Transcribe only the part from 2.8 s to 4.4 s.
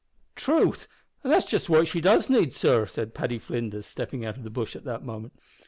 said Paddy Flinders, stepping out